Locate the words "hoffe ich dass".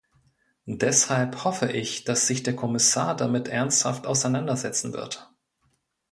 1.43-2.25